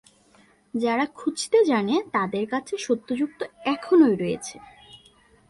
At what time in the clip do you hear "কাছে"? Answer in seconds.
2.47-2.73